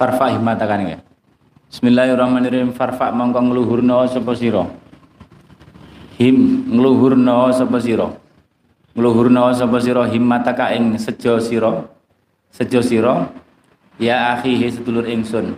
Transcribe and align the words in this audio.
farfa 0.00 0.32
himmatakan 0.32 0.96
ya 0.96 0.98
Bismillahirrahmanirrahim. 1.70 2.74
Farfa 2.74 3.14
mongko 3.14 3.46
ngluhurna 3.46 4.02
sapa 4.10 4.34
sira? 4.34 4.66
Him 6.18 6.66
ngluhurna 6.66 7.54
sapa 7.54 7.78
sira? 7.78 8.10
Ngluhurna 8.98 9.54
sapa 9.54 9.78
sira? 9.78 10.02
Himmataka 10.10 10.74
ing 10.74 10.98
sejo 10.98 11.38
sira? 11.38 11.86
Sejo 12.50 12.82
sira? 12.82 13.30
Ya 14.02 14.34
akhi 14.34 14.66
sedulur 14.66 15.06
ingsun. 15.06 15.54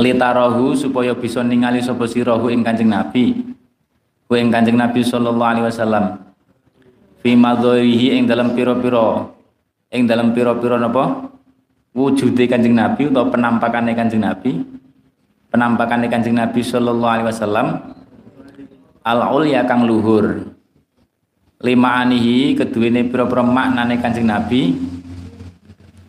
Litarahu 0.00 0.72
supaya 0.72 1.12
bisa 1.12 1.44
ningali 1.44 1.84
sapa 1.84 2.08
sirahu 2.08 2.48
ing 2.48 2.64
Kanjeng 2.64 2.88
Nabi. 2.88 3.52
Ku 4.24 4.32
ing 4.32 4.48
Kanjeng 4.48 4.80
Nabi 4.80 5.04
sallallahu 5.04 5.50
alaihi 5.60 5.68
wasallam. 5.68 6.24
Fi 7.20 7.36
madharihi 7.36 8.16
ing 8.16 8.24
dalam 8.24 8.56
pira-pira. 8.56 9.28
Ing 9.92 10.08
dalam 10.08 10.32
pira-pira 10.32 10.80
napa 10.80 11.36
wujude 11.96 12.44
Kanjeng 12.48 12.76
Nabi 12.76 13.08
atau 13.08 13.28
penampakannya 13.28 13.94
Kanjeng 13.96 14.22
Nabi 14.24 14.64
penampakannya 15.48 16.08
Kanjeng 16.12 16.36
Nabi 16.36 16.60
sallallahu 16.60 17.12
alaihi 17.12 17.28
wasallam 17.28 17.66
al 19.04 19.20
ulya 19.32 19.64
kang 19.64 19.88
luhur. 19.88 20.52
Lima 21.58 22.06
anihi 22.06 22.54
keduwene 22.54 23.08
pira-pira 23.10 23.42
maknane 23.42 23.98
Kanjeng 23.98 24.28
Nabi 24.28 24.78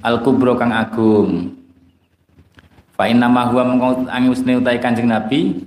al 0.06 0.22
kubro 0.22 0.54
kang 0.60 0.70
agung. 0.70 1.58
Fa 2.94 3.08
inna 3.08 3.32
ma 3.32 3.48
huwa 3.48 3.64
mengko 3.64 3.90
angusne 4.12 4.60
utai 4.60 4.78
Kanjeng 4.78 5.10
Nabi 5.10 5.58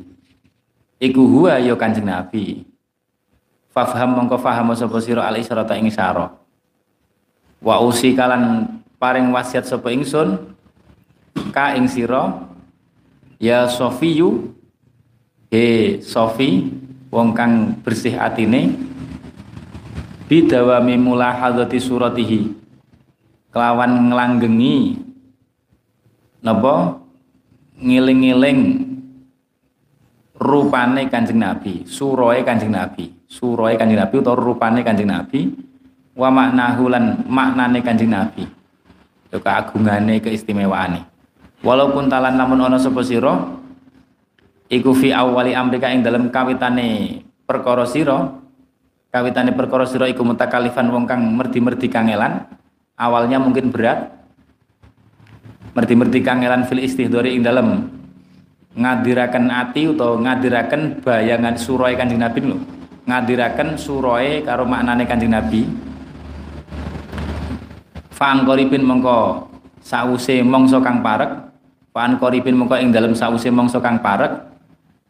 iku 1.03 1.23
huwa 1.27 1.59
ya 1.59 1.75
Kanjeng 1.75 2.07
Nabi. 2.07 2.63
Fafham 3.73 4.13
mongko 4.13 4.37
faham 4.37 4.69
sapa 4.77 5.01
sira 5.01 5.25
al 5.25 5.41
isyarata 5.41 5.73
ing 5.81 5.89
isyarah 5.89 6.43
wa 7.63 7.79
usi 7.87 8.13
kalan 8.13 8.67
paring 9.03 9.35
wasiat 9.35 9.67
sapa 9.67 9.91
ingsun? 9.91 10.55
Ka 11.51 11.75
ing 11.75 11.91
sira? 11.91 12.47
Ya 13.43 13.67
Sofiyu 13.67 14.55
he 15.51 15.99
Sofi 16.07 16.71
wong 17.11 17.35
kang 17.35 17.83
bersih 17.83 18.15
atine. 18.15 18.79
Bidawami 20.31 20.95
mulahadzati 20.95 21.83
suratihi. 21.83 22.55
Kelawan 23.51 24.15
nglanggengi 24.15 25.03
napa? 26.47 27.03
Ngiling-ngiling 27.83 28.61
rupane 30.39 31.11
Kanjeng 31.11 31.43
Nabi, 31.43 31.83
suroe 31.83 32.39
Kanjeng 32.47 32.71
Nabi, 32.71 33.11
suroe 33.27 33.75
Kanjeng 33.75 33.99
Nabi 33.99 34.15
utawa 34.23 34.39
rupane 34.39 34.87
Kanjeng 34.87 35.11
Nabi, 35.11 35.51
wa 36.15 36.31
maknahu 36.31 36.87
lan 36.87 37.27
maknane 37.27 37.83
Kanjeng 37.83 38.15
Nabi 38.15 38.62
keagungane 39.41 40.21
keistimewaane 40.21 41.01
walaupun 41.65 42.13
talan 42.13 42.37
namun 42.37 42.61
ana 42.61 42.77
sapa 42.77 43.01
sira 43.01 43.63
iku 44.73 44.97
fi 44.97 45.13
awali 45.13 45.53
amrika 45.53 45.93
ing 45.93 46.01
dalam 46.01 46.33
kawitane 46.33 47.21
perkara 47.45 47.85
sira. 47.85 48.41
Kawitane 49.13 49.53
perkara 49.53 49.85
sira 49.85 50.09
iku 50.09 50.25
mutakalifan 50.25 50.89
wong 50.89 51.05
kang 51.05 51.21
merdi-merdi 51.37 51.93
kangelan. 51.93 52.49
Awalnya 52.97 53.37
mungkin 53.37 53.69
berat. 53.69 54.09
Merdi-merdi 55.77 56.25
kangelan 56.25 56.65
fil 56.65 56.81
istihdori 56.81 57.37
ing 57.37 57.45
dalam 57.45 57.93
ngadiraken 58.73 59.53
ati 59.53 59.93
utawa 59.93 60.17
ngadiraken 60.17 61.05
bayangan 61.05 61.61
suroe 61.61 61.93
kanjeng 61.93 62.25
Nabi 62.25 62.41
lho. 62.41 62.57
Ngadiraken 63.05 63.77
suroe 63.77 64.41
karo 64.49 64.65
maknane 64.65 65.05
kanjeng 65.05 65.37
Nabi 65.37 65.92
Fa'an 68.23 68.47
koribin 68.47 68.87
mongko 68.87 69.51
sause 69.83 70.47
mongso 70.47 70.79
kang 70.79 71.03
parek. 71.03 71.27
Fa'an 71.91 72.23
koribin 72.23 72.55
mongko 72.55 72.79
ing 72.79 72.95
dalam 72.95 73.19
sause 73.19 73.51
mongso 73.51 73.83
kang 73.83 73.99
parek. 73.99 74.31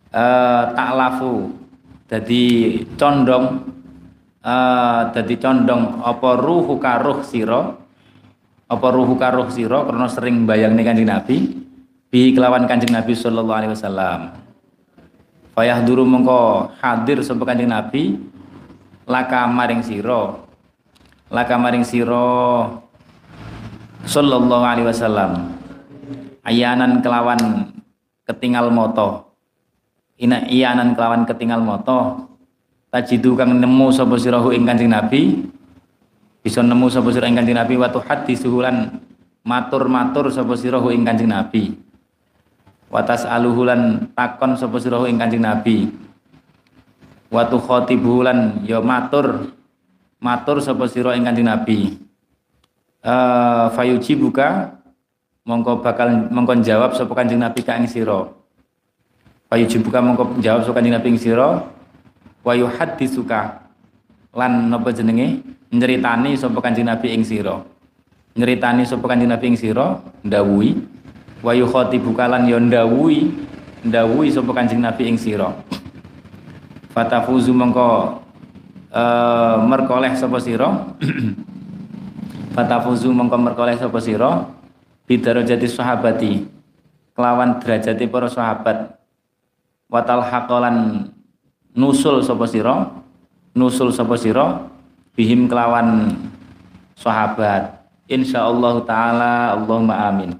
Eh, 0.08 0.62
tak 0.72 0.90
lafu 0.96 1.52
jadi 2.08 2.44
condong. 2.96 3.68
Eh, 4.40 5.00
jadi 5.12 5.34
condong 5.44 6.00
apa 6.00 6.40
ruhu 6.40 6.80
karuh 6.80 7.20
siro 7.20 7.84
apa 8.64 8.86
ruhu 8.88 9.20
karuh 9.20 9.52
siro 9.52 9.84
karena 9.84 10.08
sering 10.08 10.48
bayang 10.48 10.72
nih 10.72 10.84
kanjeng 10.88 11.12
Nabi. 11.12 11.36
Bi 12.08 12.32
kelawan 12.32 12.64
kanjeng 12.64 12.96
Nabi 12.96 13.12
sallallahu 13.12 13.58
alaihi 13.60 13.76
wasallam. 13.76 14.40
Fayah 15.52 15.84
duru 15.84 16.08
mongko 16.08 16.72
hadir 16.80 17.20
sapa 17.20 17.44
kanjeng 17.44 17.68
Nabi. 17.68 18.16
Laka 19.04 19.44
maring 19.44 19.84
siro 19.84 20.48
laka 21.32 21.56
maring 21.56 21.82
siro 21.82 22.28
sallallahu 24.12 24.60
alaihi 24.60 24.84
wasallam. 24.92 25.56
Ayanan 26.44 27.00
kelawan 27.00 27.72
ketinggal 28.28 28.68
moto. 28.68 29.32
Ina 30.20 30.44
iyanan 30.52 30.92
kelawan 30.92 31.24
ketinggal 31.24 31.64
moto. 31.64 32.28
Tajidu 32.92 33.32
kang 33.32 33.56
nemu 33.56 33.88
sapa 33.88 34.20
sirahu 34.20 34.52
ing 34.52 34.68
Kanjeng 34.68 34.92
Nabi. 34.92 35.48
Bisa 36.44 36.60
nemu 36.60 36.92
sapa 36.92 37.08
sira 37.08 37.24
ing 37.24 37.40
Kanjeng 37.40 37.56
Nabi 37.56 37.80
wa 37.80 37.88
tuhaditsulan 37.88 39.00
matur-matur 39.48 40.28
sapa 40.28 40.52
sirahu 40.60 40.92
ing 40.92 41.08
Kanjeng 41.08 41.32
Nabi. 41.32 41.72
Watas 42.92 43.24
aluhulan 43.24 44.12
takon 44.12 44.60
sapa 44.60 44.76
sirahu 44.76 45.08
ing 45.08 45.16
Kanjeng 45.16 45.40
Nabi. 45.40 45.88
Wa 47.32 47.48
tukhatibulan 47.48 48.60
ya 48.68 48.84
matur 48.84 49.56
matur 50.20 50.60
sapa 50.60 50.84
sira 50.84 51.16
ing 51.16 51.24
Kanjeng 51.24 51.48
Nabi 51.48 52.11
uh, 53.02 53.66
fayuji 53.74 54.14
buka 54.16 54.78
mongko 55.42 55.82
bakal 55.82 56.30
mongko 56.30 56.62
jawab 56.62 56.94
sapa 56.94 57.12
Kanjeng 57.18 57.42
Nabi 57.42 57.60
ka 57.66 57.76
ing 57.78 57.90
sira. 57.90 58.30
Fayuji 59.50 59.82
buka 59.82 59.98
mongko 60.00 60.38
jawab 60.40 60.62
sapa 60.64 60.80
Kanjeng 60.80 60.94
Nabi 60.96 61.08
ing 61.14 61.20
sira. 61.20 61.66
Wa 62.42 62.52
yuhaddisuka 62.58 63.62
lan 64.34 64.70
napa 64.70 64.90
jenenge? 64.90 65.42
Nyeritani 65.74 66.38
sapa 66.38 66.58
Kanjeng 66.62 66.86
Nabi 66.86 67.14
ing 67.14 67.22
sira. 67.26 67.62
Nyeritani 68.38 68.86
sapa 68.86 69.04
Kanjeng 69.10 69.30
Nabi 69.30 69.54
ing 69.54 69.58
sira 69.58 69.98
ndawuhi. 70.22 70.78
Wa 71.42 71.52
yukhatibuka 71.58 72.30
lan 72.30 72.46
ya 72.46 72.58
ndawuhi 72.62 73.30
ndawuhi 73.82 74.30
sapa 74.30 74.50
Kanjeng 74.54 74.82
Nabi 74.82 75.10
ing 75.10 75.18
sira. 75.18 75.50
Fatafuzu 76.92 77.50
mongko 77.50 78.20
uh, 78.92 79.56
merkoleh 79.64 80.12
sapa 80.14 80.38
sira 80.38 80.68
fatafuzu 82.52 83.10
mongko 83.10 83.36
merkoleh 83.40 83.74
sapa 83.80 83.98
sira? 83.98 84.46
Bidarajati 85.08 85.66
sahabati. 85.66 86.32
Kelawan 87.12 87.60
derajati 87.60 88.04
para 88.08 88.28
sahabat. 88.28 88.96
Watal 89.92 90.24
haqalan 90.24 91.08
nusul 91.76 92.24
sapa 92.24 92.44
sira? 92.48 92.88
Nusul 93.52 93.92
sapa 93.92 94.16
sira? 94.16 94.68
Bihim 95.12 95.48
kelawan 95.48 96.16
sahabat. 96.96 97.84
Insyaallah 98.08 98.84
taala 98.88 99.56
Allahumma 99.56 100.08
amin. 100.08 100.36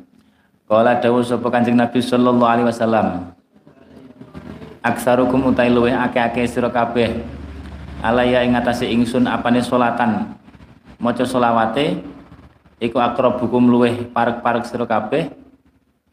Kala 0.65 0.97
dawuh 0.97 1.21
sapa 1.21 1.53
Kanjeng 1.53 1.77
Nabi 1.77 2.01
sallallahu 2.01 2.49
alaihi 2.49 2.69
wasallam. 2.69 3.37
Aksarukum 4.81 5.53
utai 5.53 5.69
luweh 5.69 5.93
ake-ake 5.93 6.49
sira 6.49 6.73
kabeh. 6.73 7.21
Alaya 8.01 8.43
ing 8.43 8.57
atase 8.57 8.89
ingsun 8.89 9.29
apane 9.29 9.63
salatan 9.63 10.42
maca 11.03 11.27
selawate 11.27 11.99
iku 12.79 13.03
akrabukum 13.03 13.67
luweh 13.67 14.07
parek-parek 14.15 14.71
sira 14.71 14.87
kabeh 14.87 15.35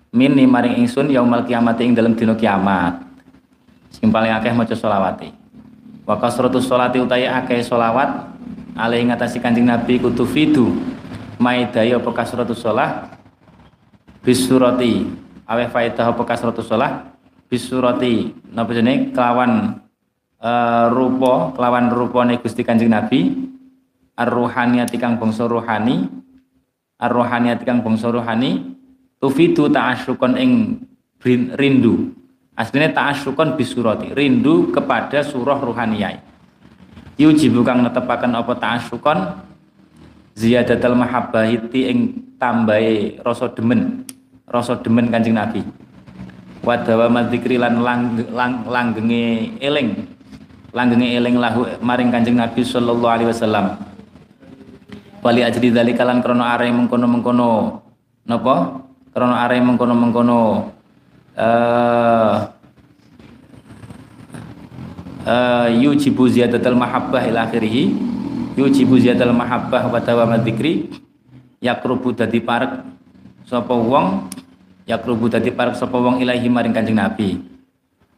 mini 0.10 0.50
maring 0.50 0.82
ingsun 0.82 1.14
yaumal 1.14 1.46
kiamat 1.46 1.78
ing 1.86 1.94
dalam 1.94 2.18
dina 2.18 2.34
kiamat. 2.34 3.06
Sing 3.94 4.10
paling 4.10 4.34
akeh 4.34 4.50
maca 4.50 4.74
selawate. 4.74 5.30
Wa 6.10 6.18
kasratus 6.18 6.66
sholati 6.66 6.98
utahe 6.98 7.30
akeh 7.30 7.62
selawat 7.62 8.34
alai 8.74 9.06
ngatasi 9.06 9.38
Kanjeng 9.38 9.70
Nabi 9.70 10.02
kutu 10.02 10.26
fidu 10.26 10.74
maidaya 11.38 12.02
apa 12.02 12.10
kasratus 12.10 12.58
sholah 12.60 13.14
bisurati 14.26 15.06
aweh 15.46 15.70
faedah 15.70 16.12
apa 16.12 16.24
kasratus 16.26 16.66
sholah 16.66 17.14
bisurati 17.46 18.34
napa 18.50 18.74
jenenge? 18.74 19.14
Kelawan 19.14 19.82
uh, 20.42 20.86
rupa 20.90 21.54
kelawan 21.54 21.94
rupane 21.94 22.42
Gusti 22.42 22.66
Kanjeng 22.66 22.90
Nabi 22.90 23.50
ar-ruhaniyati 24.20 25.00
kang 25.00 25.16
bangsa 25.16 25.48
rohani 25.48 26.12
ar-ruhaniyati 27.00 27.64
kang 27.64 27.80
bangsa 27.80 28.12
rohani 28.12 28.76
tufidu 29.24 29.72
ta'asyukon 29.72 30.36
ing 30.36 30.52
rindu. 31.56 32.12
Aslinya 32.60 32.92
ta'asyukon 32.92 33.56
bisurati. 33.56 34.12
Rindu 34.12 34.68
kepada 34.76 35.24
surah 35.24 35.64
ruhaniyah 35.64 36.20
yujibu 37.20 37.64
kang 37.68 37.84
netepaken 37.84 38.32
apa 38.36 38.56
ta'asyukon 38.56 39.20
ziyadatul 40.40 40.96
mahabbahiti 40.96 41.92
ing 41.92 42.00
tambahe 42.40 43.20
rasa 43.20 43.52
demen. 43.52 44.08
Rasa 44.50 44.80
demen 44.80 45.12
Kanjeng 45.12 45.36
Nabi. 45.36 45.62
Wadawa 46.64 47.08
madzikri 47.12 47.60
lan 47.60 47.84
lang, 47.84 48.18
lang, 48.34 48.66
langgenge 48.66 49.56
eling. 49.62 50.08
Langgenge 50.72 51.08
eling 51.12 51.36
lahu 51.38 51.68
maring 51.84 52.10
Kanjeng 52.10 52.40
Nabi 52.40 52.64
sallallahu 52.64 53.14
alaihi 53.14 53.30
wasallam 53.30 53.89
wali 55.20 55.42
ajri 55.44 55.72
dzalika 55.72 56.08
lan 56.08 56.24
krana 56.24 56.56
are 56.56 56.68
mengkono-mengkono. 56.72 57.84
Napa 58.28 58.84
krana 59.12 59.46
are 59.46 59.58
mengkono-mengkono. 59.60 60.72
Eh 61.40 62.36
uh, 65.28 65.68
yujibu 65.72 66.28
ziyadatul 66.28 66.76
mahabbah 66.80 67.24
ila 67.28 67.48
akhirih. 67.48 67.96
Yujibu 68.60 69.00
ziyadatul 69.00 69.36
mahabbah 69.36 69.88
wa 69.88 70.00
dawam 70.00 70.36
dzikri. 70.44 70.92
Yakrubu 71.60 72.16
dadi 72.16 72.40
parek 72.40 72.84
sapa 73.48 73.76
wong. 73.76 74.32
Yakrubu 74.88 75.28
dadi 75.28 75.52
parek 75.52 75.76
sapa 75.76 75.96
wong 75.96 76.24
ilahi 76.24 76.48
maring 76.48 76.72
Kanjeng 76.72 76.98
Nabi. 76.98 77.40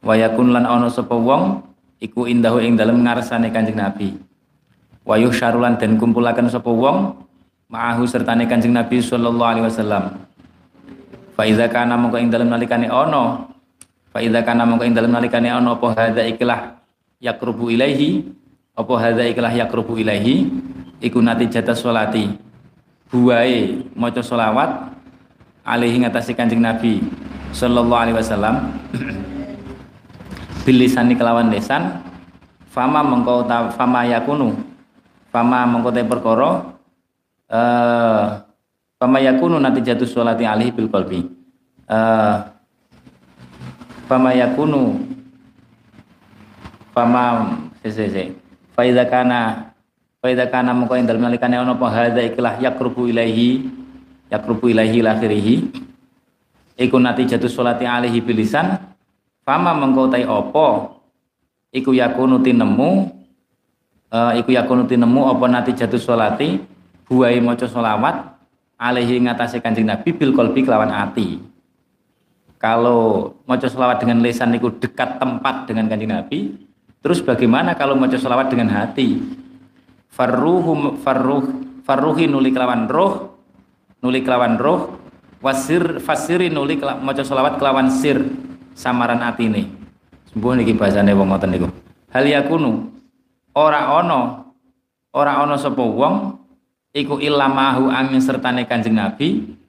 Wa 0.02 0.18
yakun 0.18 0.54
lan 0.54 0.66
ana 0.66 0.90
sapa 0.90 1.14
wong 1.14 1.62
iku 2.02 2.26
indahu 2.26 2.58
ing 2.62 2.74
dalem 2.74 3.06
ngarsane 3.06 3.54
Kanjeng 3.54 3.78
Nabi 3.78 4.31
wa 5.02 5.16
yuhsyarulan 5.18 5.78
den 5.82 5.98
kumpulaken 5.98 6.48
sapa 6.50 6.70
wong 6.70 7.18
ma'ahu 7.72 8.04
sertane 8.06 8.46
Kanjeng 8.46 8.76
Nabi 8.76 9.00
sallallahu 9.00 9.52
alaihi 9.58 9.66
wasallam. 9.66 10.04
Fa 11.34 11.48
iza 11.48 11.66
kana 11.72 11.96
mongko 11.96 12.20
ing 12.20 12.30
dalem 12.30 12.52
nalikane 12.52 12.92
ana 12.92 13.48
fa 14.12 14.20
iza 14.20 14.44
kana 14.44 14.68
mongko 14.68 14.84
ing 14.86 14.94
dalem 14.94 15.16
nalikane 15.16 15.48
ana 15.48 15.74
apa 15.74 15.88
hadza 15.96 16.22
ikilah 16.28 16.78
yakrubu 17.24 17.72
ilaihi 17.72 18.28
apa 18.76 18.94
hadza 19.00 19.24
ikilah 19.26 19.50
yakrubu 19.56 19.96
ilaihi 19.96 20.52
iku 21.00 21.24
jatah 21.24 21.74
sholati 21.74 22.36
buai 23.08 23.88
maca 23.96 24.22
sholawat 24.22 24.92
alaihi 25.64 26.04
ngatasi 26.04 26.36
kanjeng 26.36 26.62
Nabi 26.62 27.00
sallallahu 27.56 28.02
alaihi 28.06 28.18
wasallam. 28.20 28.56
Bilisani 30.68 31.18
kelawan 31.18 31.50
lesan 31.50 32.06
fama 32.70 33.02
mengkau 33.02 33.42
fama 33.74 34.06
yakunu 34.06 34.71
fama 35.32 35.64
mengkau 35.66 35.96
ta 35.96 36.04
perkara 36.04 36.76
eh 37.48 38.26
fama 39.00 39.18
yakunu 39.24 39.58
jatuh 39.80 40.06
sholati 40.06 40.46
alaihi 40.46 40.76
bil 40.76 40.92
qalbi. 40.92 41.26
Eh 41.88 42.38
fama 44.06 44.36
yakunu 44.36 45.12
Fama 46.92 47.56
sese 47.80 48.36
Faida 48.76 49.08
kana 49.08 49.72
faida 50.20 50.48
kana 50.52 50.76
mongko 50.76 51.00
ing 51.00 51.08
dalem 51.08 51.24
nalikane 51.24 51.56
ana 51.56 51.76
ikilah 52.20 52.60
yakrubu 52.60 53.08
ilaihi 53.08 53.64
yakrubu 54.28 54.68
ilaihi 54.68 55.00
lakhirihi 55.00 55.56
iku 56.76 57.00
nati 57.00 57.24
jatuh 57.24 57.48
sholati 57.48 57.88
alaihi 57.88 58.20
bilisan. 58.20 58.92
Fama 59.48 59.72
mengko 59.72 60.12
tai 60.12 60.28
apa? 60.28 61.00
Iku 61.72 61.96
yakunu 61.96 62.44
tinemu 62.44 63.08
uh, 64.12 64.36
iku 64.36 64.52
yakunu 64.52 64.86
tinemu 64.86 65.32
apa 65.32 65.46
nati 65.48 65.72
jatuh 65.74 65.98
sholati 65.98 66.62
buai 67.08 67.40
maca 67.40 67.66
sholawat 67.66 68.36
alaihi 68.78 69.24
ngatasi 69.24 69.64
kanjeng 69.64 69.88
Nabi 69.88 70.12
bil 70.14 70.36
kolbi 70.36 70.62
kelawan 70.62 70.92
ati 70.92 71.40
kalau 72.62 73.34
maca 73.50 73.66
sholawat 73.66 74.04
dengan 74.04 74.22
lesan 74.22 74.54
itu 74.54 74.70
dekat 74.70 75.18
tempat 75.18 75.66
dengan 75.66 75.90
kanjeng 75.90 76.14
Nabi 76.14 76.70
Terus 77.02 77.18
bagaimana 77.26 77.74
kalau 77.74 77.98
mau 77.98 78.06
selawat 78.06 78.54
dengan 78.54 78.70
hati? 78.70 79.18
Farruhu 80.14 81.02
farruh 81.02 81.50
farruhi 81.82 82.30
nuli 82.30 82.54
kelawan 82.54 82.86
roh, 82.86 83.42
nuli 84.06 84.22
kelawan 84.22 84.62
roh, 84.62 85.02
wasir 85.42 85.98
fasiri 85.98 86.54
nuli 86.54 86.78
mau 86.78 87.10
selawat 87.18 87.58
kelawan 87.58 87.90
sir 87.90 88.22
samaran 88.78 89.18
hati 89.18 89.50
ini. 89.50 89.64
Sembuh 90.30 90.62
niki 90.62 90.78
bahasane 90.78 91.10
wong 91.18 91.34
ngoten 91.34 91.50
niku. 91.50 91.68
Hal 92.14 92.30
yakunu 92.30 93.01
ora 93.56 94.00
ono 94.00 94.22
ora 95.12 95.44
ono 95.44 95.60
sapa 95.60 95.84
wong 95.84 96.16
iku 96.96 97.20
ilamahu 97.20 97.92
angin 97.92 98.20
sertane 98.24 98.68
Kanjeng 98.68 98.96
Nabi. 98.96 99.60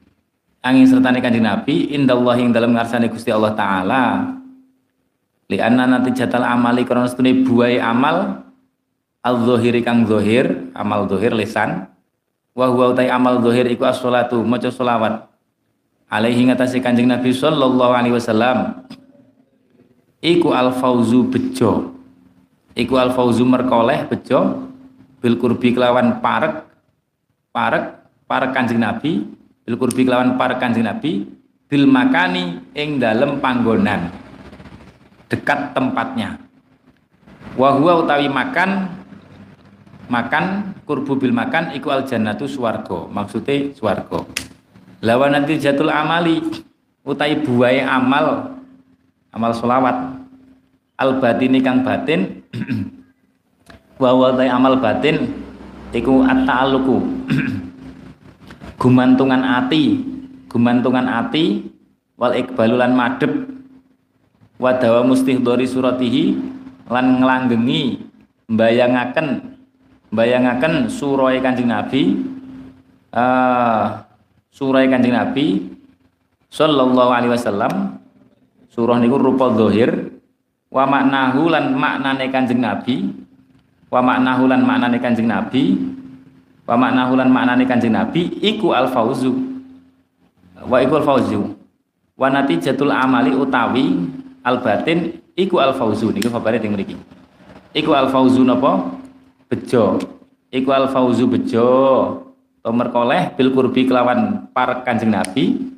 Angin 0.62 0.86
sertane 0.86 1.18
Kanjeng 1.18 1.42
Nabi 1.42 1.90
indallah 1.90 2.38
ing 2.38 2.54
dalam 2.54 2.74
ngarsane 2.74 3.10
Gusti 3.10 3.34
Allah 3.34 3.54
taala. 3.54 4.02
Li 5.50 5.58
anna 5.58 5.90
nanti 5.90 6.14
jatal 6.14 6.46
amali 6.46 6.86
karena 6.86 7.10
setune 7.10 7.42
buai 7.42 7.82
amal 7.82 8.46
al 9.22 9.36
zahiri 9.42 9.82
kang 9.82 10.06
zahir 10.06 10.70
amal 10.74 11.10
zahir 11.10 11.34
lisan. 11.34 11.90
Wa 12.52 12.68
huwa 12.68 12.92
utai 12.92 13.08
amal 13.08 13.40
zahir 13.42 13.66
iku 13.72 13.88
as-salatu 13.88 14.44
maca 14.44 14.68
selawat. 14.70 15.24
Alaihi 16.12 16.44
ngatasi 16.46 16.84
kanjeng 16.84 17.08
Nabi 17.08 17.32
sallallahu 17.32 17.92
alaihi 17.96 18.14
wasallam. 18.14 18.84
Iku 20.22 20.54
al 20.54 20.70
fauzu 20.70 21.26
bejo 21.26 22.01
iku 22.76 22.96
al 22.96 23.12
fauzu 23.12 23.44
merkoleh 23.44 24.08
bejo 24.08 24.68
bil 25.22 25.36
kurbi 25.38 25.76
kelawan 25.76 26.18
parek 26.18 26.64
parek 27.52 27.84
parek 28.24 28.50
kanjeng 28.56 28.80
Nabi 28.80 29.26
bil 29.62 29.76
kurbi 29.76 30.08
kelawan 30.08 30.40
parek 30.40 30.58
kanjeng 30.58 30.88
Nabi 30.88 31.28
bil 31.68 31.84
makani 31.88 32.60
ing 32.76 33.00
dalem 33.00 33.40
panggonan 33.40 34.12
dekat 35.32 35.72
tempatnya. 35.72 36.36
Wahua 37.56 38.04
utawi 38.04 38.28
makan 38.28 38.88
makan 40.12 40.76
kurbu 40.84 41.16
bil 41.16 41.32
makan 41.32 41.72
iku 41.72 41.88
al 41.88 42.04
jannatu 42.04 42.44
swargo 42.44 43.08
maksudnya 43.08 43.72
swargo 43.72 44.28
lawan 45.00 45.32
nanti 45.32 45.56
jatul 45.56 45.88
amali 45.88 46.44
utai 47.00 47.40
buai 47.40 47.80
amal 47.80 48.60
amal 49.32 49.52
solawat 49.56 50.20
al 51.00 51.16
batini 51.16 51.64
kang 51.64 51.80
batin 51.80 52.41
bahwa 54.02 54.32
utai 54.32 54.48
amal 54.48 54.76
batin 54.78 55.32
iku 55.92 56.24
at-ta'alluqu. 56.24 56.96
Gumantungan 58.82 59.42
ati 59.46 60.12
gumantungan 60.52 61.08
ati 61.08 61.64
wal 62.20 62.36
ikbalulan 62.36 62.92
madep 62.92 63.30
wadawa 64.60 65.00
mustihdori 65.00 65.64
suratihi 65.64 66.36
lan 66.92 67.24
ngelanggengi 67.24 68.04
bayangaken 68.52 69.56
bayangaken 70.12 70.92
surai 70.92 71.40
Kanjeng 71.40 71.72
Nabi 71.72 72.20
uh, 73.16 74.04
surai 74.52 74.92
Kanjeng 74.92 75.16
Nabi 75.16 75.72
sallallahu 76.52 77.10
alaihi 77.10 77.32
wasallam. 77.32 78.02
Surah 78.72 78.96
niku 78.96 79.20
rupa 79.20 79.52
zahir 79.52 80.11
wa 80.72 80.88
maknahu 80.88 81.52
lan 81.52 81.76
maknane 81.76 82.32
Kanjeng 82.32 82.64
Nabi. 82.64 83.12
Wa 83.92 84.00
maknahu 84.00 84.48
lan 84.48 84.64
maknane 84.64 84.96
Kanjeng 84.96 85.28
Nabi. 85.28 85.76
Wa 86.64 86.74
maknahu 86.80 87.12
lan 87.20 87.28
maknane 87.28 87.68
Kanjeng 87.68 87.92
Nabi 87.92 88.40
iku 88.40 88.72
al 88.72 88.88
fauzu 88.88 89.52
wa 90.62 90.78
iku 90.78 90.94
al 90.94 91.04
fauzu 91.04 91.58
wa 92.14 92.30
natijatul 92.30 92.94
amali 92.94 93.34
utawi 93.34 93.98
al 94.46 94.62
batin 94.62 95.18
iku 95.34 95.58
al 95.58 95.74
fauzu 95.76 96.08
niku 96.14 96.32
kabare 96.32 96.56
teng 96.56 96.72
mriki. 96.72 96.96
Iku 97.76 97.92
al 97.92 98.08
fauzu 98.08 98.40
napa? 98.40 98.96
Bejo. 99.52 100.00
Iku 100.48 100.70
al 100.72 100.88
fauzu 100.88 101.28
bejo 101.28 101.68
pemerkoleh 102.62 103.36
bil 103.36 103.52
kurbi 103.52 103.84
kelawan 103.84 104.48
par 104.56 104.86
kanjeng 104.88 105.12
nabi. 105.12 105.68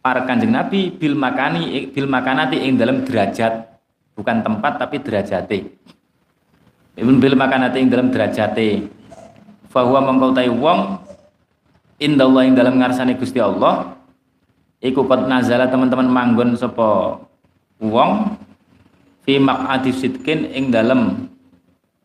Par 0.00 0.24
kanjeng 0.24 0.50
nabi 0.50 0.88
bil 0.90 1.12
makani 1.12 1.92
bil 1.92 2.08
makanati 2.08 2.56
ing 2.56 2.80
dalam 2.80 3.04
derajat 3.04 3.69
bukan 4.20 4.44
tempat 4.44 4.76
tapi 4.76 5.00
derajate. 5.00 5.72
Ibn 7.00 7.16
bil 7.16 7.32
makanati 7.32 7.80
ing 7.80 7.88
dalam 7.88 8.12
derajate. 8.12 8.84
Fahuwa 9.72 10.04
mengkau 10.04 10.36
tai 10.36 10.52
wong 10.52 11.00
indallah 11.96 12.44
ing 12.44 12.52
dalam 12.52 12.76
ngarsane 12.76 13.16
Gusti 13.16 13.40
Allah. 13.40 13.96
Iku 14.84 15.08
qad 15.08 15.24
nazala 15.24 15.72
teman-teman 15.72 16.08
manggon 16.12 16.52
sapa 16.60 17.16
wong 17.80 18.36
fi 19.24 19.40
maq'adi 19.40 19.92
sidkin 19.96 20.52
ing 20.52 20.68
dalem 20.68 21.28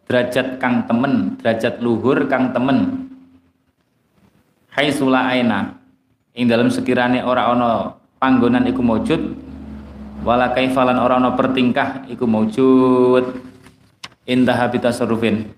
derajat 0.07 0.59
kang 0.59 0.87
temen 0.87 1.35
derajat 1.39 1.83
luhur 1.83 2.31
kang 2.31 2.55
temen. 2.55 3.11
Hai 4.71 4.91
sula 4.91 5.27
aina 5.31 5.75
ing 6.35 6.47
dalem 6.47 6.67
sekirane 6.71 7.23
ora 7.23 7.51
ana 7.51 7.95
panggonan 8.19 8.67
iku 8.67 8.83
maujud 8.83 9.44
wala 10.23 10.53
kaifalan 10.55 11.01
ora 11.01 11.17
ana 11.19 11.33
pertingkah 11.33 12.07
iku 12.07 12.23
maujud 12.29 13.41
indah 14.23 14.55
habita 14.55 14.93
surufin 14.93 15.51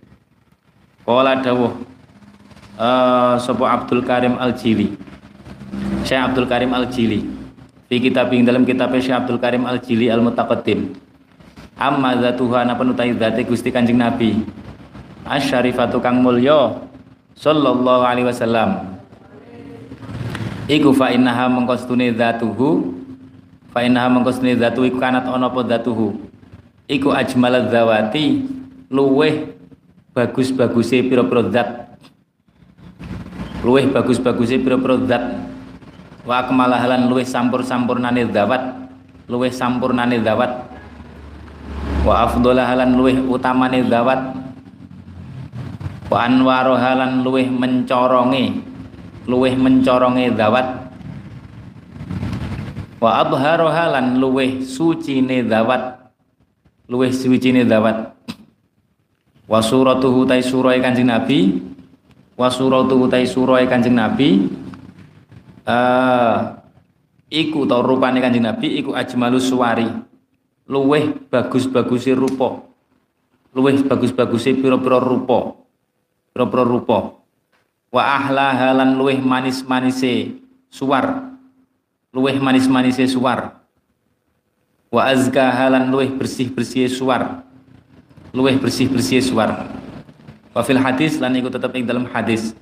Kala 1.08 1.40
dawuh 1.40 1.72
uh, 2.76 3.40
sapa 3.40 3.64
Abdul 3.64 4.04
Karim 4.04 4.36
Al-Jili. 4.36 4.92
Syekh 6.04 6.20
Abdul 6.20 6.52
Karim 6.52 6.76
Al-Jili. 6.76 7.24
Fi 7.88 7.96
kitab 8.04 8.28
ing 8.36 8.44
dalam 8.44 8.68
kitab 8.68 8.92
Syekh 8.92 9.16
Abdul 9.16 9.40
Karim 9.40 9.64
Al 9.64 9.80
Jili 9.80 10.12
Al 10.12 10.20
Mutaqaddim 10.20 10.92
amma 11.78 12.18
zatuha 12.18 12.66
napa 12.66 12.82
nutai 12.84 13.14
zate 13.16 13.46
Gusti 13.48 13.72
Kanjeng 13.72 14.02
Nabi? 14.02 14.44
Asyarifatu 15.24 16.04
kang 16.04 16.20
mulya 16.20 16.84
sallallahu 17.38 18.04
alaihi 18.04 18.28
wasallam. 18.28 19.00
Iku 20.68 20.92
fa 20.92 21.16
innaha 21.16 21.48
mengkostune 21.48 22.12
zatuhu 22.12 22.97
fa 23.78 23.86
innaha 23.86 24.10
mengkostune 24.10 24.58
zatu 24.58 24.82
iku 24.90 24.98
kanat 24.98 25.30
ana 25.30 25.54
apa 25.54 25.62
zatuhu? 25.62 26.18
Iku 26.90 27.14
ajmalaz 27.14 27.70
zawati 27.70 28.50
luweh 28.90 29.54
bagus-baguse 30.18 31.06
pira-pira 31.06 31.46
zat. 31.54 31.70
Luweh 33.62 33.86
bagus-baguse 33.86 34.58
pira-pira 34.58 34.98
zat. 35.06 35.24
Wa 36.26 36.42
akmalahalan 36.42 37.06
luweh 37.06 37.22
sampur-sampurnane 37.22 38.26
dawat 38.34 38.90
luweh 39.30 39.54
sampurnane 39.54 40.26
dawat 40.26 40.66
wa 42.02 42.24
afdolahalan 42.26 42.98
luweh 42.98 43.20
utamane 43.28 43.84
dawat 43.86 44.34
wa 46.08 46.18
anwarohalan 46.24 47.22
luweh 47.22 47.46
mencoronge 47.52 48.64
luweh 49.28 49.54
mencoronge 49.54 50.32
dawat 50.32 50.87
wa 52.98 53.10
adharohalan 53.22 54.18
luweh 54.18 54.66
sucine 54.66 55.46
dawat. 55.46 56.12
Luweh 56.90 57.14
sucine 57.14 57.68
dawat. 57.68 58.16
Wa 59.48 59.60
suratuhu 59.64 60.28
tai 60.28 60.44
surai 60.44 60.82
kanjeng 60.84 61.08
nabi. 61.08 61.62
Wa 62.36 62.52
suratuhu 62.52 63.08
tai 63.08 63.30
surai 63.30 63.66
kanjeng 63.70 63.96
nabi. 63.96 64.50
Uh, 65.68 66.58
iku 67.28 67.68
tau 67.68 67.84
rupane 67.84 68.24
kanjeng 68.24 68.44
Nabi 68.48 68.80
iku 68.80 68.96
ajmalus 68.96 69.52
suwari. 69.52 69.88
Luweh 70.68 71.16
bagus-bagusi 71.32 72.12
rupa. 72.12 72.64
Luweh 73.56 73.84
bagus-bagusi 73.84 74.56
pira-pira 74.60 75.00
rupa. 75.00 75.56
Pira-pira 76.32 76.64
rupa. 76.68 77.20
Wa 77.88 78.04
ahla 78.04 78.52
halan 78.52 79.00
luweh 79.00 79.20
manis-manise 79.20 80.36
suwar 80.68 81.37
luweh 82.18 82.42
manis-manise 82.42 83.06
suwar. 83.06 83.62
Wa 84.90 85.14
azka 85.14 85.54
halan 85.54 85.94
luweh 85.94 86.10
bersih-bersih 86.18 86.90
suwar. 86.90 87.46
Luweh 88.34 88.58
bersih-bersih 88.58 89.22
suwar. 89.22 89.70
Wa 90.50 90.66
fil 90.66 90.82
hadis 90.82 91.22
lan 91.22 91.38
iku 91.38 91.54
tetep 91.54 91.70
ing 91.78 91.86
dalam 91.86 92.10
hadis. 92.10 92.58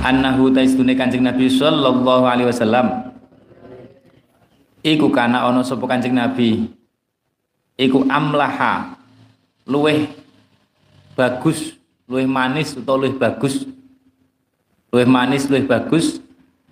Annahu 0.00 0.48
taistune 0.48 0.96
Kanjeng 0.96 1.28
Nabi 1.28 1.52
sallallahu 1.52 2.24
alaihi 2.24 2.48
wasallam. 2.48 3.12
Iku 4.80 5.12
kana 5.12 5.44
ana 5.44 5.60
sapa 5.60 5.84
Kanjeng 5.84 6.16
Nabi? 6.16 6.72
Iku 7.76 8.08
amlaha 8.08 8.96
luweh 9.68 10.08
bagus 11.12 11.76
luweh 12.08 12.24
manis 12.24 12.72
utawa 12.80 13.04
luweh 13.04 13.12
bagus. 13.12 13.68
Luweh 14.88 15.04
manis 15.04 15.52
luweh 15.52 15.68
bagus 15.68 16.16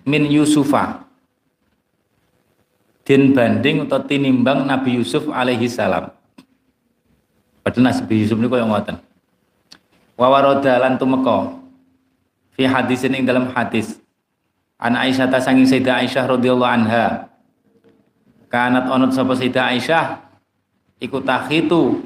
min 0.01 0.25
Yusufa 0.25 1.10
din 3.05 3.33
banding 3.33 3.85
atau 3.85 4.01
tinimbang 4.03 4.65
Nabi 4.65 5.01
Yusuf 5.01 5.29
alaihi 5.29 5.65
salam. 5.67 6.13
Padahal 7.61 7.93
Nabi 7.93 8.15
Yusuf 8.21 8.37
ini 8.37 8.47
kaya 8.49 8.65
ngoten. 8.65 8.97
Wawaroda 10.17 10.77
lan 10.81 10.97
tumeka 11.01 11.57
fi 12.53 12.69
hadis 12.69 13.05
ini 13.05 13.25
dalam 13.25 13.49
hadis. 13.53 13.97
An 14.81 14.97
Aisyah 14.97 15.29
ta 15.29 15.37
sanging 15.37 15.69
Sayyidah 15.69 16.01
Aisyah 16.01 16.25
radhiyallahu 16.25 16.71
anha. 16.71 17.29
Kanat 18.49 18.89
onot 18.89 19.13
sapa 19.13 19.37
Sayyidah 19.37 19.77
Aisyah? 19.77 20.05
Iku 21.01 21.21
takhitu 21.21 22.01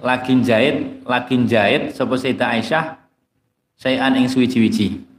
lagi 0.00 0.36
jahit 0.44 1.04
lagi 1.04 1.36
jahit 1.48 1.96
sapa 1.96 2.16
Sayyidah 2.16 2.48
Aisyah? 2.60 2.84
Sayan 3.80 4.12
ing 4.20 4.28
suwi-wiji 4.28 5.10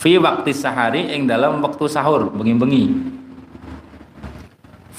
fi 0.00 0.16
waktu 0.16 0.56
sahari 0.56 1.12
ing 1.12 1.28
dalam 1.28 1.60
waktu 1.60 1.84
sahur 1.84 2.32
bengi-bengi 2.32 2.88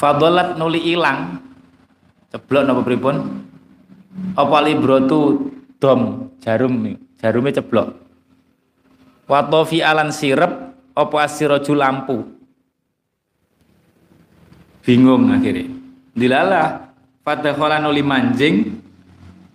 fadolat 0.01 0.57
nuli 0.57 0.97
ilang 0.97 1.37
ceblok 2.33 2.65
napa 2.65 2.81
pripun 2.81 3.15
apa 4.33 4.57
librotu 4.65 5.53
dom 5.77 6.33
jarum 6.41 6.97
jarumnya 7.21 7.61
ceblok 7.61 8.01
Watofi 9.31 9.79
alan 9.79 10.11
sirep 10.11 10.51
apa 10.91 11.15
asiraju 11.23 11.71
lampu. 11.71 12.17
Bingung 14.83 15.31
akhirnya. 15.31 15.71
Dilalah 16.11 16.91
fadakhala 17.23 17.79
nuli 17.79 18.03
manjing 18.03 18.75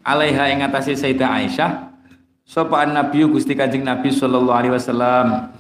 alaiha 0.01 0.49
ing 0.49 0.65
atase 0.65 0.97
Sayyidah 0.97 1.29
Aisyah 1.29 1.93
sapa 2.49 2.89
Nabi 2.89 3.29
Gusti 3.29 3.53
Kanjeng 3.53 3.85
Nabi 3.85 4.09
sallallahu 4.09 4.57
alaihi 4.57 4.73
wasallam. 4.73 5.53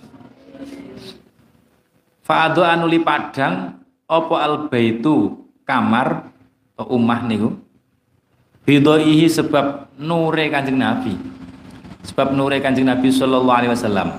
Fa'adu 2.24 2.64
anuli 2.64 3.04
padang 3.04 3.84
apa 4.06 4.34
albaitu 4.42 5.46
kamar 5.66 6.30
atau 6.74 6.96
umah 6.96 7.26
niku? 7.26 7.58
Bidoihi 8.66 9.30
sebab 9.30 9.94
nure 9.98 10.46
Kanjeng 10.50 10.78
Nabi. 10.78 11.14
Sebab 12.06 12.34
nure 12.38 12.62
kanjeng 12.62 12.86
Nabi 12.86 13.10
Shallallahu 13.10 13.50
Alaihi 13.50 13.74
Wasallam. 13.74 14.14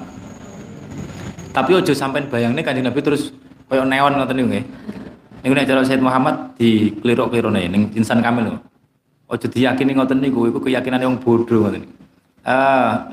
Tapi 1.56 1.72
ojo 1.72 1.96
sampai 1.96 2.27
bayang 2.27 2.51
nih 2.51 2.67
kanjeng 2.67 2.84
Nabi 2.84 3.00
terus 3.00 3.32
koyo 3.72 3.88
neon 3.88 4.20
ngoten 4.20 4.36
niku 4.36 4.48
nggih. 4.51 4.65
Niku 5.44 5.53
nek 5.56 5.67
cara 5.72 5.88
Said 5.88 6.03
Muhammad 6.03 6.60
di 6.60 6.91
kliruk-klirune 7.00 7.72
ning 7.72 7.96
insan 7.96 8.20
kamil 8.20 8.51
lho 8.51 8.60
ojo 9.27 9.48
diyakini 9.51 9.91
ngoten 9.96 10.24
niku 10.24 10.48
iku 10.48 10.60
keyakinan 10.63 11.03
yang 11.03 11.15
bodoh 11.20 11.67
ngoten 11.67 11.84
ah 12.48 13.12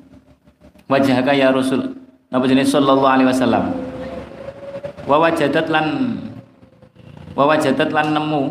wajahaka 0.90 1.34
ya 1.34 1.50
Rasul 1.50 1.98
jenis 2.30 2.70
sallallahu 2.70 3.10
alaihi 3.10 3.28
wasallam 3.28 3.74
wa 5.06 5.16
wajadat 5.22 5.70
lan 5.70 5.86
wa 7.38 7.44
wajadat 7.46 7.90
lan 7.94 8.12
nemu. 8.12 8.42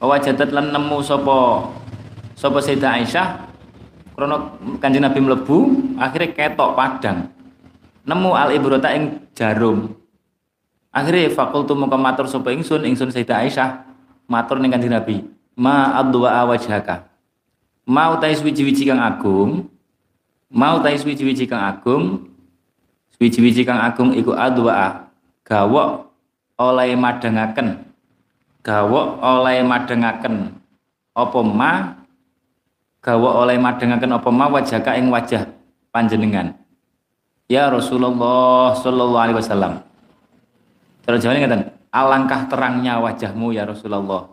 Wa 0.00 0.16
wajadat 0.16 0.52
lan 0.52 0.72
nemu 0.72 0.96
sapa 1.00 1.68
sapa 2.36 2.58
Sayyidah 2.60 3.00
Aisyah. 3.00 3.28
Krono 4.14 4.60
kanjeng 4.76 5.00
Nabi 5.00 5.20
mlebu 5.24 5.56
akhirnya 5.96 6.36
ketok 6.36 6.76
padang. 6.76 7.32
Nemu 8.04 8.30
al 8.36 8.52
ibrota 8.52 8.92
ing 8.92 9.24
jarum. 9.32 9.96
Akhirnya 10.92 11.32
fakultu 11.32 11.72
muka 11.72 11.96
matur 11.96 12.28
sapa 12.28 12.52
ingsun 12.52 12.84
ingsun 12.84 13.08
Sayyidah 13.08 13.44
Aisyah 13.44 13.68
matur 14.28 14.60
ning 14.60 14.72
kanjeng 14.72 14.92
Nabi. 14.92 15.24
Ma 15.56 15.96
adwa 15.96 16.44
wajhaka. 16.48 17.08
Mau 17.88 18.20
tais 18.20 18.38
wiji-wiji 18.44 18.86
kang 18.86 19.00
agung. 19.00 19.66
Mau 20.52 20.78
tais 20.80 21.02
wiji-wiji 21.02 21.48
kang 21.48 21.60
agung. 21.60 22.30
Wiji-wiji 23.20 23.68
kang 23.68 23.76
agung 23.76 24.16
iku 24.16 24.32
adwa 24.32 25.09
gawok 25.50 26.06
oleh 26.62 26.94
madangaken 26.94 27.90
gawok 28.62 29.18
oleh 29.18 29.66
madangaken 29.66 30.60
apa 31.16 31.40
ma? 31.42 31.72
Gawa 33.00 33.30
oleh 33.44 33.56
madengaken 33.56 34.12
apa 34.12 34.28
ma? 34.28 34.44
Wajaka 34.52 34.94
ing 35.00 35.08
wajah 35.08 35.48
panjenengan. 35.88 36.54
Ya 37.50 37.66
Rasulullah 37.66 38.76
sallallahu 38.78 39.24
alaihi 39.24 39.38
wasallam. 39.40 39.82
Terus 41.02 41.18
jawabnya 41.24 41.48
ngeten 41.48 41.62
alangkah 41.90 42.46
terangnya 42.46 43.00
wajahmu 43.02 43.56
ya 43.56 43.66
Rasulullah. 43.66 44.30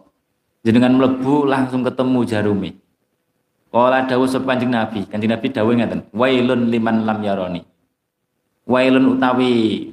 Jenengan 0.61 0.99
melebu 0.99 1.47
langsung 1.47 1.79
ketemu 1.79 2.19
jarumi 2.27 2.71
Kala 3.67 4.03
dawuh 4.07 4.27
sapa 4.27 4.55
Kanjeng 4.55 4.73
Nabi, 4.73 5.05
Kanjeng 5.05 5.31
Nabi 5.31 5.47
dawuh 5.51 5.75
ngeten, 5.75 6.07
wailun 6.15 6.71
liman 6.71 7.03
lam 7.03 7.19
yaroni. 7.19 7.61
Wailun 8.63 9.15
utawi 9.15 9.91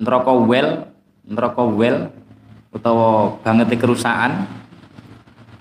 neraka 0.00 0.32
wel, 0.32 0.88
neraka 1.28 1.62
wel 1.62 2.08
utawa 2.72 3.36
bangete 3.44 3.76
kerusakan. 3.76 4.48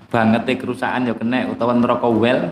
Banget 0.09 0.57
kerusakan 0.57 1.05
ya 1.05 1.13
kena 1.13 1.53
utawa 1.53 1.77
neraka 1.77 2.09
wel 2.09 2.49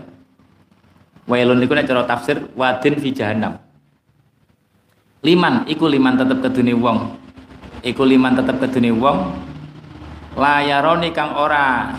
wailun 1.26 1.58
iku 1.58 1.74
nek 1.74 1.90
cara 1.90 2.06
tafsir 2.06 2.46
wadin 2.54 2.94
fi 3.02 3.10
jahannam. 3.10 3.58
Liman 5.26 5.66
iku 5.66 5.90
liman 5.90 6.14
tetep 6.14 6.38
kedune 6.38 6.78
wong. 6.78 7.18
Iku 7.82 8.06
liman 8.06 8.38
tetep 8.38 8.62
kedune 8.62 8.94
wong. 8.94 9.18
Layaroni 10.38 11.10
kang 11.10 11.34
ora 11.34 11.98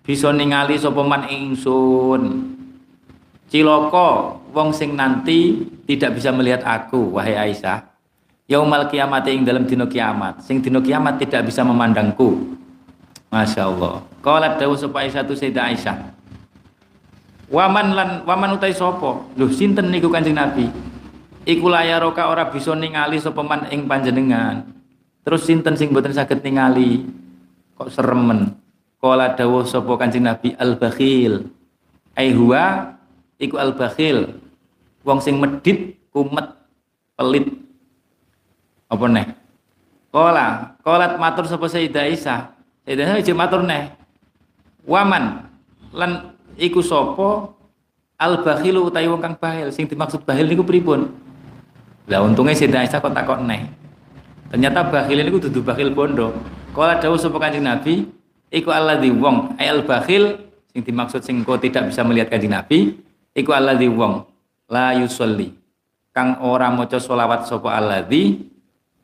bisa 0.00 0.32
ningali 0.32 0.80
sapa 0.80 1.04
man 1.04 1.28
ingsun. 1.28 2.56
Ciloko 3.52 4.40
wong 4.56 4.72
sing 4.72 4.96
nanti 4.96 5.60
tidak 5.84 6.16
bisa 6.16 6.32
melihat 6.32 6.64
aku 6.64 7.20
wahai 7.20 7.36
Aisyah 7.36 7.89
yaumal 8.50 8.90
kiamat 8.90 9.22
ing 9.30 9.46
dalam 9.46 9.62
dino 9.62 9.86
kiamat 9.86 10.42
sing 10.42 10.58
dino 10.58 10.82
kiamat 10.82 11.22
tidak 11.22 11.46
bisa 11.46 11.62
memandangku 11.62 12.58
Masya 13.30 13.62
Allah. 13.70 14.02
Qalat 14.26 14.58
dawu 14.58 14.74
sapa 14.74 15.06
Aisyah 15.06 15.22
tu 15.22 15.38
Sayyidah 15.38 15.70
Aisyah. 15.70 15.96
Waman 17.46 17.94
lan 17.94 18.10
waman 18.26 18.58
utai 18.58 18.74
sopo. 18.74 19.30
Loh 19.38 19.50
sinten 19.54 19.86
niku 19.94 20.10
Kanjeng 20.10 20.34
Nabi? 20.34 20.66
Iku 21.46 21.70
layaroka 21.70 22.26
ora 22.26 22.50
bisa 22.50 22.74
ningali 22.74 23.22
sapa 23.22 23.46
man 23.46 23.70
ing 23.70 23.86
panjenengan. 23.86 24.66
Terus 25.22 25.46
sinten 25.46 25.78
sing 25.78 25.94
mboten 25.94 26.10
saged 26.10 26.42
ningali? 26.42 27.06
Kok 27.78 27.86
seremen. 27.86 28.58
Qala 28.98 29.38
dawuh 29.38 29.62
sapa 29.62 29.94
Kanjeng 29.94 30.26
Nabi 30.26 30.58
al-bakhil. 30.58 31.46
Ai 32.18 32.34
huwa 32.34 32.98
iku 33.38 33.62
al-bakhil. 33.62 34.42
Wong 35.06 35.22
sing 35.22 35.38
medit, 35.38 35.96
kumet, 36.10 36.50
pelit. 37.14 37.46
Apa 38.90 39.06
neh? 39.06 39.26
Qala, 40.10 40.74
qalat 40.82 41.16
matur 41.22 41.46
sapa 41.46 41.70
Sayyidah 41.70 42.10
Aisyah. 42.10 42.50
Sayyidah 42.82 43.22
Aisyah 43.22 43.36
matur 43.38 43.62
neh. 43.62 43.94
Waman 44.82 45.46
lan 45.94 46.34
iku 46.58 46.82
sapa 46.82 47.54
al 48.18 48.42
bakhilu 48.42 48.90
utawi 48.90 49.06
wong 49.06 49.22
kang 49.22 49.38
bahil 49.38 49.70
sing 49.70 49.86
dimaksud 49.86 50.26
bahil 50.26 50.50
niku 50.50 50.66
pripun? 50.66 51.14
Lah 52.10 52.26
untungnya 52.26 52.58
Sayyidah 52.58 52.82
Aisyah 52.82 52.98
kok 52.98 53.14
takok 53.14 53.46
neh. 53.46 53.70
Ternyata 54.50 54.82
bakhil 54.90 55.22
ini 55.22 55.30
dudu 55.30 55.62
bakhil 55.62 55.94
bondo. 55.94 56.34
Kala 56.74 56.98
dawuh 56.98 57.14
sapa 57.14 57.38
Kanjeng 57.38 57.62
Nabi, 57.70 58.10
iku 58.50 58.74
alladzi 58.74 59.14
wong 59.14 59.54
al 59.54 59.86
bakhil 59.86 60.50
sing 60.74 60.82
dimaksud 60.82 61.22
sing 61.22 61.46
kok 61.46 61.62
tidak 61.62 61.94
bisa 61.94 62.02
melihat 62.02 62.34
Kanjeng 62.34 62.58
Nabi, 62.58 62.98
iku 63.30 63.54
alladzi 63.54 63.86
wong 63.86 64.26
la 64.66 64.98
yusolli. 64.98 65.54
Kang 66.10 66.42
ora 66.42 66.66
maca 66.74 66.98
selawat 66.98 67.46
sapa 67.46 67.78
alladzi, 67.78 68.49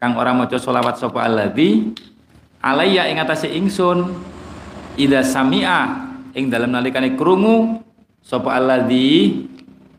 kang 0.06 0.14
ora 0.14 0.30
maca 0.30 0.54
selawat 0.54 1.02
sapa 1.02 1.26
alladzi 1.26 1.90
alayya 2.62 3.10
ing 3.10 3.18
atase 3.18 3.50
ingsun 3.50 4.06
ida 4.94 5.26
sami'a 5.26 6.14
ing 6.38 6.46
dalam 6.46 6.70
nalikane 6.70 7.18
krungu 7.18 7.82
sapa 8.22 8.54
alladzi 8.54 9.42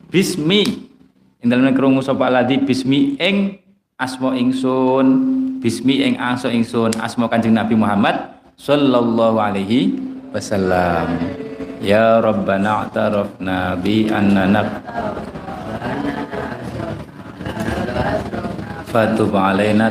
bismi. 0.07 0.87
Ing 1.43 1.47
dalam 1.51 1.75
krungu 1.75 1.99
sapa 1.99 2.31
alladzi 2.31 2.55
bismi 2.63 3.19
ing 3.19 3.59
asma 3.99 4.31
ingsun 4.39 5.05
bismi 5.59 6.07
ing 6.07 6.15
aso 6.23 6.47
ingsun 6.47 6.95
asma 7.03 7.27
Kanjeng 7.27 7.59
Nabi 7.59 7.75
Muhammad 7.75 8.39
sallallahu 8.55 9.43
alaihi 9.43 9.91
wasallam. 10.31 11.19
Ya 11.83 12.23
rabbana 12.23 12.87
a'tarafna 12.87 13.75
bi 13.75 14.07
annana 14.07 14.81
fatub 18.91 19.35
alaina 19.35 19.87